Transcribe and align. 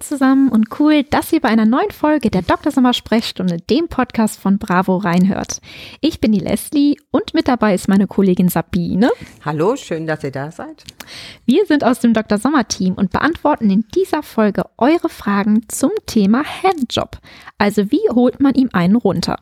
zusammen 0.00 0.48
und 0.48 0.80
cool, 0.80 1.02
dass 1.02 1.32
ihr 1.32 1.40
bei 1.40 1.48
einer 1.48 1.64
neuen 1.64 1.90
Folge 1.90 2.30
der 2.30 2.42
Dr. 2.42 2.72
Sommer 2.72 2.92
Sprechstunde, 2.92 3.58
dem 3.58 3.88
Podcast 3.88 4.40
von 4.40 4.58
Bravo, 4.58 4.96
reinhört. 4.96 5.60
Ich 6.00 6.20
bin 6.20 6.32
die 6.32 6.40
Leslie 6.40 6.96
und 7.10 7.34
mit 7.34 7.48
dabei 7.48 7.74
ist 7.74 7.88
meine 7.88 8.06
Kollegin 8.06 8.48
Sabine. 8.48 9.10
Hallo, 9.44 9.76
schön, 9.76 10.06
dass 10.06 10.24
ihr 10.24 10.30
da 10.30 10.50
seid. 10.50 10.84
Wir 11.44 11.66
sind 11.66 11.84
aus 11.84 12.00
dem 12.00 12.14
Dr. 12.14 12.38
Sommer 12.38 12.68
Team 12.68 12.94
und 12.94 13.10
beantworten 13.10 13.70
in 13.70 13.84
dieser 13.94 14.22
Folge 14.22 14.64
eure 14.78 15.08
Fragen 15.08 15.68
zum 15.68 15.90
Thema 16.06 16.42
Handjob. 16.44 17.18
Also 17.58 17.90
wie 17.90 18.08
holt 18.10 18.40
man 18.40 18.54
ihm 18.54 18.70
einen 18.72 18.96
runter? 18.96 19.38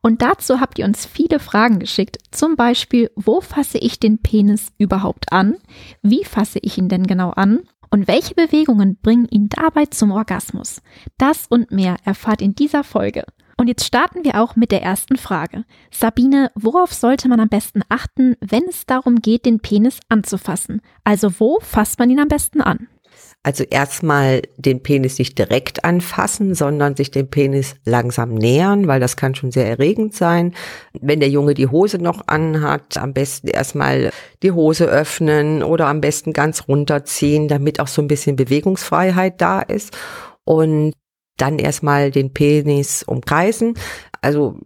Und 0.00 0.20
dazu 0.20 0.60
habt 0.60 0.78
ihr 0.78 0.84
uns 0.84 1.06
viele 1.06 1.38
Fragen 1.38 1.78
geschickt. 1.78 2.18
Zum 2.30 2.56
Beispiel, 2.56 3.10
wo 3.16 3.40
fasse 3.40 3.78
ich 3.78 3.98
den 3.98 4.18
Penis 4.18 4.68
überhaupt 4.76 5.32
an? 5.32 5.56
Wie 6.02 6.24
fasse 6.24 6.58
ich 6.60 6.76
ihn 6.76 6.88
denn 6.88 7.06
genau 7.06 7.30
an? 7.30 7.60
Und 7.94 8.08
welche 8.08 8.34
Bewegungen 8.34 8.98
bringen 9.00 9.28
ihn 9.30 9.48
dabei 9.48 9.86
zum 9.86 10.10
Orgasmus? 10.10 10.82
Das 11.16 11.46
und 11.46 11.70
mehr 11.70 11.96
erfahrt 12.02 12.42
in 12.42 12.56
dieser 12.56 12.82
Folge. 12.82 13.22
Und 13.56 13.68
jetzt 13.68 13.84
starten 13.84 14.24
wir 14.24 14.42
auch 14.42 14.56
mit 14.56 14.72
der 14.72 14.82
ersten 14.82 15.16
Frage. 15.16 15.64
Sabine, 15.92 16.50
worauf 16.56 16.92
sollte 16.92 17.28
man 17.28 17.38
am 17.38 17.48
besten 17.48 17.82
achten, 17.88 18.34
wenn 18.40 18.64
es 18.64 18.84
darum 18.86 19.20
geht, 19.20 19.46
den 19.46 19.60
Penis 19.60 20.00
anzufassen? 20.08 20.82
Also 21.04 21.38
wo 21.38 21.60
fasst 21.60 22.00
man 22.00 22.10
ihn 22.10 22.18
am 22.18 22.26
besten 22.26 22.62
an? 22.62 22.88
Also 23.44 23.62
erstmal 23.62 24.40
den 24.56 24.82
Penis 24.82 25.18
nicht 25.18 25.38
direkt 25.38 25.84
anfassen, 25.84 26.54
sondern 26.54 26.96
sich 26.96 27.10
dem 27.10 27.28
Penis 27.28 27.76
langsam 27.84 28.34
nähern, 28.34 28.88
weil 28.88 29.00
das 29.00 29.16
kann 29.16 29.34
schon 29.34 29.52
sehr 29.52 29.68
erregend 29.68 30.14
sein. 30.14 30.54
Wenn 30.98 31.20
der 31.20 31.28
Junge 31.28 31.52
die 31.52 31.66
Hose 31.66 31.98
noch 31.98 32.26
anhat, 32.26 32.96
am 32.96 33.12
besten 33.12 33.48
erstmal 33.48 34.10
die 34.42 34.52
Hose 34.52 34.86
öffnen 34.86 35.62
oder 35.62 35.88
am 35.88 36.00
besten 36.00 36.32
ganz 36.32 36.68
runterziehen, 36.68 37.46
damit 37.46 37.80
auch 37.80 37.88
so 37.88 38.00
ein 38.00 38.08
bisschen 38.08 38.34
Bewegungsfreiheit 38.34 39.38
da 39.42 39.60
ist. 39.60 39.94
Und 40.44 40.94
dann 41.36 41.58
erstmal 41.58 42.10
den 42.10 42.32
Penis 42.32 43.02
umkreisen. 43.02 43.74
Also 44.22 44.58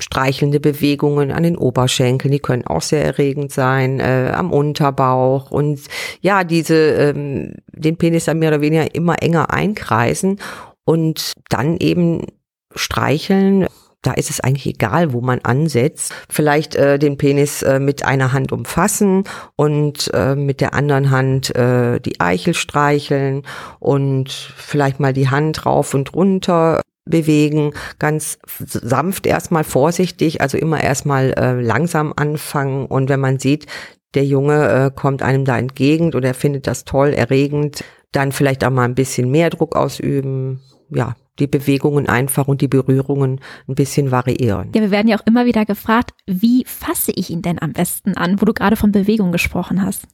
streichelnde 0.00 0.60
Bewegungen 0.60 1.30
an 1.30 1.42
den 1.42 1.56
Oberschenkeln, 1.56 2.32
die 2.32 2.38
können 2.40 2.66
auch 2.66 2.82
sehr 2.82 3.04
erregend 3.04 3.52
sein, 3.52 4.00
äh, 4.00 4.32
am 4.34 4.52
Unterbauch 4.52 5.50
und 5.50 5.80
ja, 6.20 6.44
diese 6.44 6.74
ähm, 6.74 7.54
den 7.68 7.96
Penis 7.96 8.24
dann 8.24 8.38
mehr 8.38 8.50
oder 8.50 8.60
weniger 8.60 8.94
immer 8.94 9.22
enger 9.22 9.52
einkreisen 9.52 10.40
und 10.84 11.32
dann 11.48 11.76
eben 11.76 12.26
streicheln. 12.74 13.66
Da 14.02 14.12
ist 14.12 14.30
es 14.30 14.40
eigentlich 14.40 14.66
egal, 14.66 15.12
wo 15.12 15.20
man 15.20 15.40
ansetzt. 15.40 16.14
Vielleicht 16.30 16.74
äh, 16.74 16.98
den 16.98 17.18
Penis 17.18 17.62
äh, 17.62 17.78
mit 17.78 18.02
einer 18.02 18.32
Hand 18.32 18.50
umfassen 18.50 19.24
und 19.56 20.10
äh, 20.14 20.34
mit 20.34 20.62
der 20.62 20.72
anderen 20.72 21.10
Hand 21.10 21.54
äh, 21.54 22.00
die 22.00 22.18
Eichel 22.18 22.54
streicheln 22.54 23.42
und 23.78 24.30
vielleicht 24.30 25.00
mal 25.00 25.12
die 25.12 25.28
Hand 25.28 25.66
rauf 25.66 25.92
und 25.92 26.14
runter 26.14 26.80
bewegen, 27.10 27.72
ganz 27.98 28.38
sanft 28.56 29.26
erstmal 29.26 29.64
vorsichtig, 29.64 30.40
also 30.40 30.56
immer 30.56 30.82
erstmal 30.82 31.32
äh, 31.32 31.60
langsam 31.60 32.12
anfangen 32.16 32.86
und 32.86 33.08
wenn 33.08 33.20
man 33.20 33.38
sieht, 33.38 33.66
der 34.14 34.24
Junge 34.24 34.68
äh, 34.68 34.90
kommt 34.94 35.22
einem 35.22 35.44
da 35.44 35.58
entgegen 35.58 36.14
oder 36.14 36.28
er 36.28 36.34
findet 36.34 36.66
das 36.66 36.84
toll, 36.84 37.10
erregend, 37.10 37.84
dann 38.12 38.32
vielleicht 38.32 38.64
auch 38.64 38.70
mal 38.70 38.84
ein 38.84 38.94
bisschen 38.94 39.30
mehr 39.30 39.50
Druck 39.50 39.76
ausüben, 39.76 40.60
ja, 40.90 41.14
die 41.38 41.46
Bewegungen 41.46 42.08
einfach 42.08 42.48
und 42.48 42.60
die 42.60 42.68
Berührungen 42.68 43.40
ein 43.68 43.74
bisschen 43.74 44.10
variieren. 44.10 44.70
Ja, 44.74 44.82
wir 44.82 44.90
werden 44.90 45.08
ja 45.08 45.16
auch 45.16 45.26
immer 45.26 45.46
wieder 45.46 45.64
gefragt, 45.64 46.12
wie 46.26 46.64
fasse 46.66 47.12
ich 47.14 47.30
ihn 47.30 47.42
denn 47.42 47.60
am 47.60 47.72
besten 47.72 48.16
an, 48.16 48.40
wo 48.40 48.44
du 48.44 48.52
gerade 48.52 48.76
von 48.76 48.92
Bewegung 48.92 49.32
gesprochen 49.32 49.84
hast? 49.84 50.06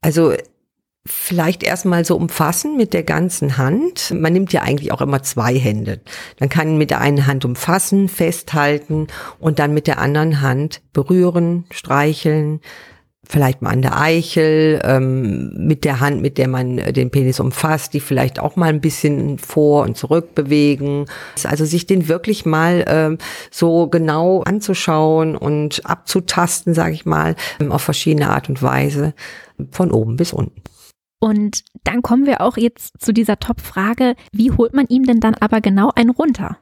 Also 0.00 0.32
vielleicht 1.06 1.62
erstmal 1.62 2.04
so 2.04 2.16
umfassen 2.16 2.76
mit 2.76 2.92
der 2.92 3.02
ganzen 3.02 3.56
Hand. 3.56 4.12
Man 4.14 4.32
nimmt 4.32 4.52
ja 4.52 4.62
eigentlich 4.62 4.92
auch 4.92 5.00
immer 5.00 5.22
zwei 5.22 5.58
Hände. 5.58 6.00
Dann 6.38 6.48
kann 6.48 6.76
mit 6.76 6.90
der 6.90 7.00
einen 7.00 7.26
Hand 7.26 7.44
umfassen, 7.44 8.08
festhalten 8.08 9.06
und 9.38 9.58
dann 9.58 9.72
mit 9.72 9.86
der 9.86 9.98
anderen 9.98 10.40
Hand 10.40 10.82
berühren, 10.92 11.64
streicheln, 11.70 12.60
vielleicht 13.28 13.62
mal 13.62 13.70
an 13.70 13.82
der 13.82 13.98
Eichel, 13.98 14.80
ähm, 14.84 15.52
mit 15.56 15.84
der 15.84 16.00
Hand, 16.00 16.22
mit 16.22 16.38
der 16.38 16.48
man 16.48 16.76
den 16.76 17.10
Penis 17.10 17.40
umfasst, 17.40 17.94
die 17.94 18.00
vielleicht 18.00 18.38
auch 18.38 18.56
mal 18.56 18.68
ein 18.68 18.80
bisschen 18.80 19.38
vor 19.38 19.82
und 19.82 19.96
zurück 19.96 20.34
bewegen. 20.34 21.06
Also 21.44 21.64
sich 21.64 21.86
den 21.86 22.08
wirklich 22.08 22.46
mal 22.46 22.84
ähm, 22.86 23.18
so 23.50 23.88
genau 23.88 24.42
anzuschauen 24.42 25.36
und 25.36 25.84
abzutasten, 25.84 26.74
sage 26.74 26.94
ich 26.94 27.06
mal, 27.06 27.36
auf 27.68 27.82
verschiedene 27.82 28.30
Art 28.30 28.48
und 28.48 28.62
Weise, 28.62 29.14
von 29.70 29.90
oben 29.90 30.16
bis 30.16 30.32
unten. 30.32 30.62
Und 31.18 31.64
dann 31.84 32.02
kommen 32.02 32.26
wir 32.26 32.40
auch 32.40 32.56
jetzt 32.56 33.00
zu 33.00 33.12
dieser 33.12 33.38
Top-Frage, 33.38 34.14
wie 34.32 34.50
holt 34.50 34.74
man 34.74 34.86
ihm 34.88 35.04
denn 35.04 35.20
dann 35.20 35.34
aber 35.34 35.60
genau 35.60 35.90
einen 35.94 36.10
runter? 36.10 36.58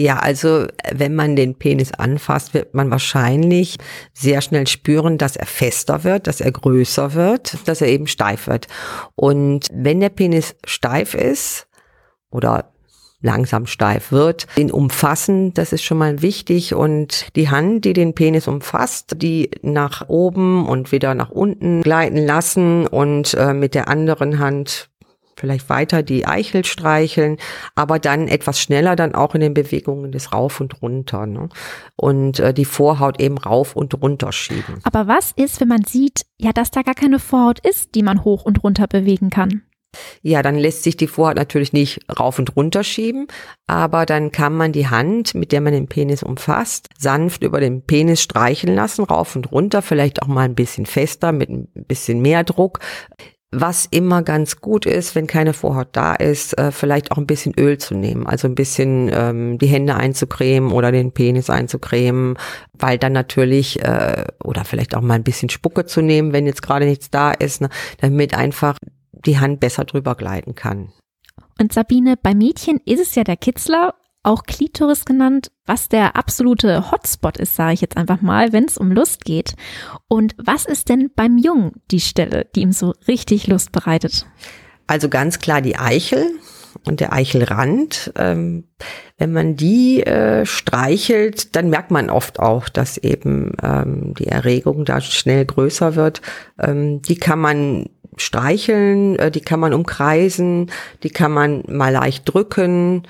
Ja, 0.00 0.20
also 0.20 0.68
wenn 0.92 1.16
man 1.16 1.34
den 1.34 1.56
Penis 1.56 1.92
anfasst, 1.92 2.54
wird 2.54 2.72
man 2.72 2.88
wahrscheinlich 2.88 3.78
sehr 4.14 4.40
schnell 4.42 4.68
spüren, 4.68 5.18
dass 5.18 5.34
er 5.34 5.46
fester 5.46 6.04
wird, 6.04 6.28
dass 6.28 6.40
er 6.40 6.52
größer 6.52 7.14
wird, 7.14 7.66
dass 7.66 7.80
er 7.80 7.88
eben 7.88 8.06
steif 8.06 8.46
wird. 8.46 8.68
Und 9.16 9.66
wenn 9.72 9.98
der 9.98 10.10
Penis 10.10 10.54
steif 10.64 11.14
ist 11.14 11.66
oder 12.30 12.72
langsam 13.20 13.66
steif 13.66 14.12
wird. 14.12 14.46
Den 14.56 14.70
umfassen, 14.70 15.52
das 15.54 15.72
ist 15.72 15.82
schon 15.82 15.98
mal 15.98 16.22
wichtig 16.22 16.74
und 16.74 17.34
die 17.36 17.50
Hand, 17.50 17.84
die 17.84 17.92
den 17.92 18.14
Penis 18.14 18.46
umfasst, 18.46 19.16
die 19.22 19.50
nach 19.62 20.08
oben 20.08 20.66
und 20.66 20.92
wieder 20.92 21.14
nach 21.14 21.30
unten 21.30 21.82
gleiten 21.82 22.24
lassen 22.24 22.86
und 22.86 23.34
äh, 23.34 23.52
mit 23.52 23.74
der 23.74 23.88
anderen 23.88 24.38
Hand 24.38 24.88
vielleicht 25.38 25.68
weiter 25.68 26.02
die 26.02 26.26
Eichel 26.26 26.64
streicheln, 26.64 27.38
aber 27.74 27.98
dann 27.98 28.28
etwas 28.28 28.60
schneller 28.60 28.96
dann 28.96 29.14
auch 29.14 29.34
in 29.34 29.40
den 29.40 29.54
Bewegungen 29.54 30.12
des 30.12 30.32
Rauf 30.32 30.60
und 30.60 30.82
Runter 30.82 31.26
ne? 31.26 31.48
und 31.96 32.40
äh, 32.40 32.52
die 32.52 32.64
Vorhaut 32.64 33.20
eben 33.20 33.38
rauf 33.38 33.76
und 33.76 34.00
runter 34.02 34.32
schieben. 34.32 34.80
Aber 34.82 35.06
was 35.06 35.32
ist, 35.32 35.60
wenn 35.60 35.68
man 35.68 35.84
sieht, 35.84 36.22
ja, 36.38 36.52
dass 36.52 36.70
da 36.70 36.82
gar 36.82 36.94
keine 36.94 37.18
Vorhaut 37.18 37.64
ist, 37.64 37.94
die 37.94 38.02
man 38.02 38.24
hoch 38.24 38.44
und 38.44 38.62
runter 38.62 38.86
bewegen 38.86 39.30
kann? 39.30 39.62
Ja, 40.22 40.42
dann 40.42 40.56
lässt 40.56 40.82
sich 40.82 40.96
die 40.96 41.06
Vorhaut 41.06 41.36
natürlich 41.36 41.72
nicht 41.72 42.00
rauf 42.18 42.38
und 42.38 42.56
runter 42.56 42.84
schieben, 42.84 43.26
aber 43.66 44.04
dann 44.04 44.32
kann 44.32 44.54
man 44.54 44.72
die 44.72 44.88
Hand, 44.88 45.34
mit 45.34 45.52
der 45.52 45.60
man 45.60 45.72
den 45.72 45.88
Penis 45.88 46.22
umfasst, 46.22 46.88
sanft 46.98 47.42
über 47.42 47.60
den 47.60 47.82
Penis 47.82 48.20
streicheln 48.22 48.74
lassen, 48.74 49.04
rauf 49.04 49.34
und 49.36 49.50
runter, 49.50 49.80
vielleicht 49.80 50.22
auch 50.22 50.26
mal 50.26 50.42
ein 50.42 50.54
bisschen 50.54 50.86
fester, 50.86 51.32
mit 51.32 51.48
ein 51.48 51.68
bisschen 51.74 52.20
mehr 52.20 52.44
Druck. 52.44 52.80
Was 53.50 53.86
immer 53.86 54.22
ganz 54.22 54.60
gut 54.60 54.84
ist, 54.84 55.14
wenn 55.14 55.26
keine 55.26 55.54
Vorhaut 55.54 55.88
da 55.92 56.14
ist, 56.14 56.58
äh, 56.58 56.70
vielleicht 56.70 57.12
auch 57.12 57.16
ein 57.16 57.26
bisschen 57.26 57.54
Öl 57.58 57.78
zu 57.78 57.94
nehmen, 57.94 58.26
also 58.26 58.46
ein 58.46 58.54
bisschen 58.54 59.10
ähm, 59.10 59.56
die 59.56 59.68
Hände 59.68 59.94
einzucremen 59.94 60.70
oder 60.70 60.92
den 60.92 61.12
Penis 61.12 61.48
einzucremen, 61.48 62.36
weil 62.74 62.98
dann 62.98 63.14
natürlich 63.14 63.82
äh, 63.82 64.26
oder 64.44 64.66
vielleicht 64.66 64.94
auch 64.94 65.00
mal 65.00 65.14
ein 65.14 65.22
bisschen 65.22 65.48
Spucke 65.48 65.86
zu 65.86 66.02
nehmen, 66.02 66.34
wenn 66.34 66.44
jetzt 66.44 66.60
gerade 66.60 66.84
nichts 66.84 67.08
da 67.08 67.32
ist, 67.32 67.62
ne, 67.62 67.70
damit 68.02 68.34
einfach 68.34 68.76
die 69.26 69.38
Hand 69.38 69.60
besser 69.60 69.84
drüber 69.84 70.14
gleiten 70.14 70.54
kann. 70.54 70.92
Und 71.60 71.72
Sabine, 71.72 72.16
bei 72.16 72.34
Mädchen 72.34 72.80
ist 72.84 73.00
es 73.00 73.14
ja 73.14 73.24
der 73.24 73.36
Kitzler, 73.36 73.94
auch 74.22 74.42
Klitoris 74.42 75.04
genannt, 75.04 75.50
was 75.64 75.88
der 75.88 76.16
absolute 76.16 76.90
Hotspot 76.90 77.38
ist, 77.38 77.54
sage 77.54 77.74
ich 77.74 77.80
jetzt 77.80 77.96
einfach 77.96 78.20
mal, 78.20 78.52
wenn 78.52 78.64
es 78.64 78.76
um 78.76 78.92
Lust 78.92 79.24
geht. 79.24 79.54
Und 80.08 80.34
was 80.38 80.66
ist 80.66 80.88
denn 80.88 81.10
beim 81.14 81.38
Jungen 81.38 81.72
die 81.90 82.00
Stelle, 82.00 82.46
die 82.54 82.60
ihm 82.60 82.72
so 82.72 82.94
richtig 83.06 83.46
Lust 83.46 83.72
bereitet? 83.72 84.26
Also 84.86 85.08
ganz 85.08 85.38
klar 85.38 85.62
die 85.62 85.76
Eichel 85.76 86.26
und 86.84 87.00
der 87.00 87.12
Eichelrand. 87.12 88.12
Ähm, 88.16 88.64
wenn 89.16 89.32
man 89.32 89.56
die 89.56 90.02
äh, 90.02 90.46
streichelt, 90.46 91.56
dann 91.56 91.70
merkt 91.70 91.90
man 91.90 92.10
oft 92.10 92.38
auch, 92.38 92.68
dass 92.68 92.98
eben 92.98 93.52
ähm, 93.62 94.14
die 94.18 94.26
Erregung 94.26 94.84
da 94.84 95.00
schnell 95.00 95.44
größer 95.44 95.94
wird. 95.94 96.22
Ähm, 96.58 97.02
die 97.02 97.16
kann 97.16 97.38
man 97.38 97.86
streicheln, 98.18 99.16
äh, 99.16 99.30
die 99.30 99.40
kann 99.40 99.60
man 99.60 99.72
umkreisen, 99.72 100.70
die 101.02 101.10
kann 101.10 101.32
man 101.32 101.64
mal 101.68 101.92
leicht 101.92 102.32
drücken. 102.32 103.06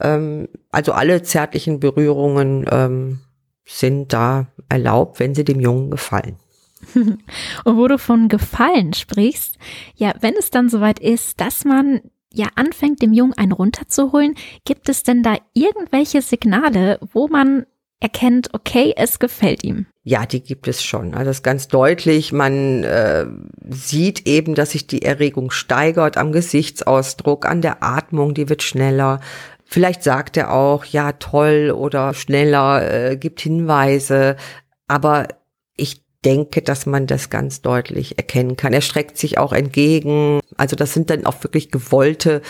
Ähm, 0.00 0.48
also 0.70 0.92
alle 0.92 1.22
zärtlichen 1.22 1.80
Berührungen 1.80 2.66
ähm, 2.70 3.20
sind 3.64 4.12
da 4.12 4.46
erlaubt, 4.68 5.20
wenn 5.20 5.34
sie 5.34 5.44
dem 5.44 5.60
Jungen 5.60 5.90
gefallen. 5.90 6.36
Und 6.94 7.76
wo 7.76 7.86
du 7.86 7.98
von 7.98 8.28
Gefallen 8.28 8.92
sprichst, 8.92 9.56
ja, 9.94 10.14
wenn 10.20 10.34
es 10.34 10.50
dann 10.50 10.68
soweit 10.68 10.98
ist, 10.98 11.40
dass 11.40 11.64
man 11.64 12.00
ja 12.32 12.48
anfängt, 12.56 13.02
dem 13.02 13.12
Jungen 13.12 13.34
einen 13.34 13.52
runterzuholen, 13.52 14.34
gibt 14.64 14.88
es 14.88 15.02
denn 15.02 15.22
da 15.22 15.36
irgendwelche 15.54 16.22
Signale, 16.22 16.98
wo 17.12 17.28
man 17.28 17.66
erkennt, 18.00 18.52
okay, 18.52 18.94
es 18.96 19.18
gefällt 19.18 19.62
ihm? 19.62 19.86
Ja, 20.04 20.26
die 20.26 20.42
gibt 20.42 20.66
es 20.66 20.82
schon. 20.82 21.14
Also 21.14 21.26
das 21.26 21.38
ist 21.38 21.42
ganz 21.44 21.68
deutlich. 21.68 22.32
Man 22.32 22.82
äh, 22.82 23.26
sieht 23.68 24.26
eben, 24.26 24.56
dass 24.56 24.72
sich 24.72 24.88
die 24.88 25.02
Erregung 25.02 25.52
steigert 25.52 26.16
am 26.16 26.32
Gesichtsausdruck, 26.32 27.46
an 27.46 27.62
der 27.62 27.84
Atmung, 27.84 28.34
die 28.34 28.48
wird 28.48 28.64
schneller. 28.64 29.20
Vielleicht 29.64 30.02
sagt 30.02 30.36
er 30.36 30.52
auch, 30.52 30.84
ja, 30.84 31.12
toll 31.12 31.72
oder 31.74 32.14
schneller, 32.14 33.10
äh, 33.12 33.16
gibt 33.16 33.40
Hinweise. 33.40 34.36
Aber 34.88 35.28
ich 35.76 36.02
denke, 36.24 36.62
dass 36.62 36.84
man 36.84 37.06
das 37.06 37.30
ganz 37.30 37.62
deutlich 37.62 38.18
erkennen 38.18 38.56
kann. 38.56 38.72
Er 38.72 38.80
streckt 38.80 39.16
sich 39.16 39.38
auch 39.38 39.52
entgegen. 39.52 40.40
Also 40.56 40.74
das 40.74 40.94
sind 40.94 41.10
dann 41.10 41.26
auch 41.26 41.42
wirklich 41.44 41.70
gewollte 41.70 42.42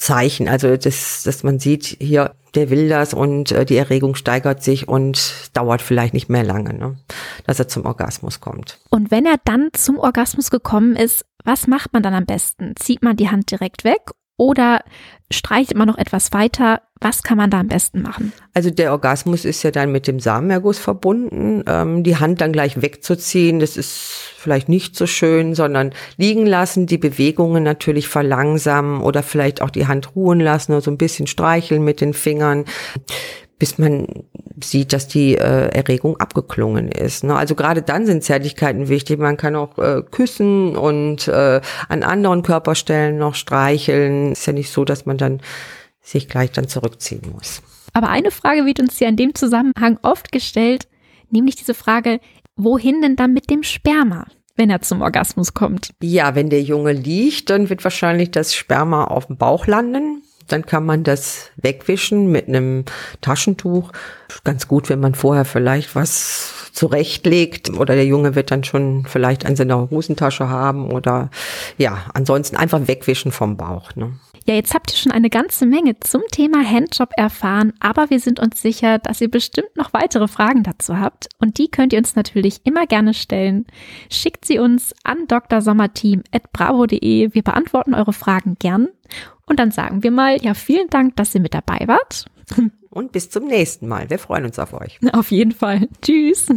Zeichen. 0.00 0.48
Also 0.48 0.76
das, 0.76 1.22
dass 1.24 1.42
man 1.42 1.58
sieht, 1.58 1.98
hier, 2.00 2.34
der 2.54 2.70
will 2.70 2.88
das 2.88 3.12
und 3.12 3.52
äh, 3.52 3.66
die 3.66 3.76
Erregung 3.76 4.14
steigert 4.14 4.62
sich 4.62 4.88
und 4.88 5.50
dauert 5.52 5.82
vielleicht 5.82 6.14
nicht 6.14 6.30
mehr 6.30 6.42
lange, 6.42 6.72
ne? 6.72 6.96
dass 7.46 7.58
er 7.58 7.68
zum 7.68 7.84
Orgasmus 7.84 8.40
kommt. 8.40 8.78
Und 8.88 9.10
wenn 9.10 9.26
er 9.26 9.36
dann 9.44 9.68
zum 9.74 9.98
Orgasmus 9.98 10.50
gekommen 10.50 10.96
ist, 10.96 11.26
was 11.44 11.66
macht 11.66 11.92
man 11.92 12.02
dann 12.02 12.14
am 12.14 12.24
besten? 12.24 12.74
Zieht 12.76 13.02
man 13.02 13.16
die 13.16 13.28
Hand 13.28 13.50
direkt 13.50 13.84
weg 13.84 14.00
oder 14.40 14.80
streicht 15.30 15.74
man 15.74 15.86
noch 15.86 15.98
etwas 15.98 16.32
weiter? 16.32 16.80
Was 16.98 17.22
kann 17.22 17.36
man 17.36 17.50
da 17.50 17.60
am 17.60 17.68
besten 17.68 18.00
machen? 18.00 18.32
Also 18.54 18.70
der 18.70 18.92
Orgasmus 18.92 19.44
ist 19.44 19.62
ja 19.62 19.70
dann 19.70 19.92
mit 19.92 20.06
dem 20.06 20.18
Samenerguss 20.18 20.78
verbunden. 20.78 21.62
Ähm, 21.66 22.04
die 22.04 22.16
Hand 22.16 22.40
dann 22.40 22.50
gleich 22.50 22.80
wegzuziehen, 22.80 23.60
das 23.60 23.76
ist 23.76 23.92
vielleicht 24.38 24.70
nicht 24.70 24.96
so 24.96 25.06
schön, 25.06 25.54
sondern 25.54 25.92
liegen 26.16 26.46
lassen, 26.46 26.86
die 26.86 26.96
Bewegungen 26.96 27.62
natürlich 27.62 28.08
verlangsamen 28.08 29.02
oder 29.02 29.22
vielleicht 29.22 29.60
auch 29.60 29.70
die 29.70 29.86
Hand 29.86 30.16
ruhen 30.16 30.40
lassen 30.40 30.72
oder 30.72 30.80
so 30.80 30.90
ein 30.90 30.98
bisschen 30.98 31.26
streicheln 31.26 31.84
mit 31.84 32.00
den 32.00 32.14
Fingern 32.14 32.64
bis 33.60 33.76
man 33.76 34.06
sieht, 34.64 34.92
dass 34.92 35.08
die 35.08 35.36
äh, 35.36 35.68
Erregung 35.68 36.16
abgeklungen 36.18 36.90
ist. 36.90 37.24
Ne? 37.24 37.34
Also 37.34 37.54
gerade 37.54 37.82
dann 37.82 38.06
sind 38.06 38.24
Zärtlichkeiten 38.24 38.88
wichtig. 38.88 39.18
Man 39.18 39.36
kann 39.36 39.56
auch 39.56 39.78
äh, 39.78 40.02
küssen 40.10 40.76
und 40.76 41.28
äh, 41.28 41.60
an 41.88 42.02
anderen 42.02 42.42
Körperstellen 42.42 43.18
noch 43.18 43.34
streicheln. 43.34 44.32
Ist 44.32 44.46
ja 44.46 44.52
nicht 44.52 44.70
so, 44.70 44.84
dass 44.84 45.06
man 45.06 45.18
dann 45.18 45.40
sich 46.00 46.28
gleich 46.28 46.52
dann 46.52 46.68
zurückziehen 46.68 47.22
muss. 47.32 47.62
Aber 47.92 48.08
eine 48.08 48.30
Frage 48.30 48.66
wird 48.66 48.80
uns 48.80 48.98
ja 49.00 49.08
in 49.08 49.16
dem 49.16 49.34
Zusammenhang 49.34 49.98
oft 50.02 50.32
gestellt, 50.32 50.88
nämlich 51.30 51.56
diese 51.56 51.74
Frage, 51.74 52.20
wohin 52.56 53.02
denn 53.02 53.16
dann 53.16 53.32
mit 53.32 53.50
dem 53.50 53.62
Sperma? 53.62 54.26
wenn 54.56 54.68
er 54.68 54.82
zum 54.82 55.00
Orgasmus 55.00 55.54
kommt. 55.54 55.94
Ja, 56.02 56.34
wenn 56.34 56.50
der 56.50 56.60
Junge 56.60 56.92
liegt, 56.92 57.48
dann 57.48 57.70
wird 57.70 57.82
wahrscheinlich 57.82 58.30
das 58.30 58.54
Sperma 58.54 59.04
auf 59.04 59.28
dem 59.28 59.38
Bauch 59.38 59.66
landen 59.66 60.19
dann 60.52 60.66
kann 60.66 60.84
man 60.84 61.04
das 61.04 61.50
wegwischen 61.56 62.30
mit 62.30 62.48
einem 62.48 62.84
Taschentuch. 63.20 63.92
Ganz 64.44 64.68
gut, 64.68 64.88
wenn 64.88 65.00
man 65.00 65.14
vorher 65.14 65.44
vielleicht 65.44 65.94
was 65.94 66.70
zurechtlegt 66.72 67.70
oder 67.70 67.94
der 67.94 68.06
Junge 68.06 68.34
wird 68.34 68.50
dann 68.50 68.64
schon 68.64 69.04
vielleicht 69.06 69.44
an 69.44 69.56
seiner 69.56 69.90
Hosentasche 69.90 70.48
haben 70.48 70.90
oder 70.90 71.30
ja, 71.78 72.04
ansonsten 72.14 72.56
einfach 72.56 72.86
wegwischen 72.86 73.32
vom 73.32 73.56
Bauch. 73.56 73.94
Ne? 73.96 74.12
Ja, 74.46 74.54
jetzt 74.54 74.74
habt 74.74 74.90
ihr 74.90 74.96
schon 74.96 75.12
eine 75.12 75.30
ganze 75.30 75.66
Menge 75.66 75.98
zum 76.00 76.22
Thema 76.30 76.64
Handjob 76.64 77.10
erfahren, 77.16 77.72
aber 77.80 78.10
wir 78.10 78.20
sind 78.20 78.40
uns 78.40 78.62
sicher, 78.62 78.98
dass 78.98 79.20
ihr 79.20 79.30
bestimmt 79.30 79.76
noch 79.76 79.92
weitere 79.92 80.28
Fragen 80.28 80.62
dazu 80.62 80.98
habt 80.98 81.28
und 81.38 81.58
die 81.58 81.70
könnt 81.70 81.92
ihr 81.92 81.98
uns 81.98 82.16
natürlich 82.16 82.60
immer 82.64 82.86
gerne 82.86 83.14
stellen. 83.14 83.66
Schickt 84.10 84.44
sie 84.44 84.58
uns 84.58 84.94
an 85.04 85.26
drsommerteam@bravo.de. 85.28 87.34
Wir 87.34 87.42
beantworten 87.42 87.94
eure 87.94 88.12
Fragen 88.12 88.56
gern 88.58 88.88
und 89.46 89.58
dann 89.58 89.70
sagen 89.70 90.02
wir 90.02 90.10
mal, 90.10 90.42
ja, 90.42 90.54
vielen 90.54 90.88
Dank, 90.88 91.16
dass 91.16 91.34
ihr 91.34 91.40
mit 91.40 91.54
dabei 91.54 91.86
wart. 91.86 92.26
Und 92.90 93.12
bis 93.12 93.30
zum 93.30 93.46
nächsten 93.46 93.86
Mal. 93.86 94.10
Wir 94.10 94.18
freuen 94.18 94.44
uns 94.44 94.58
auf 94.58 94.72
euch. 94.72 94.98
Auf 95.12 95.30
jeden 95.30 95.52
Fall. 95.52 95.88
Tschüss. 96.02 96.48